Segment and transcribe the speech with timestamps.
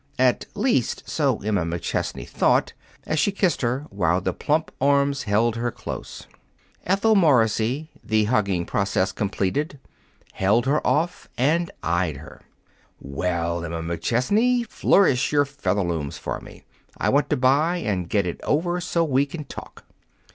[0.17, 2.73] At least, so Emma McChesney thought,
[3.05, 6.25] as she kissed her, while the plump arms held her close.
[6.87, 9.79] Ethel Morrissey, the hugging process completed,
[10.33, 12.41] held her off and eyed her.
[12.99, 16.63] "Well, Emma McChesney, flourish your Featherlooms for me.
[16.97, 19.85] I want to buy and get it over, so we can talk."